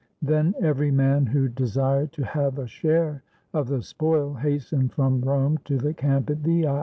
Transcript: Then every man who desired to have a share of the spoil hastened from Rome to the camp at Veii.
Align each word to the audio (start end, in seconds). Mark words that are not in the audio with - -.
Then 0.23 0.55
every 0.59 0.89
man 0.89 1.27
who 1.27 1.47
desired 1.47 2.11
to 2.13 2.25
have 2.25 2.57
a 2.57 2.65
share 2.65 3.21
of 3.53 3.67
the 3.67 3.83
spoil 3.83 4.33
hastened 4.33 4.93
from 4.93 5.21
Rome 5.21 5.59
to 5.65 5.77
the 5.77 5.93
camp 5.93 6.31
at 6.31 6.37
Veii. 6.39 6.65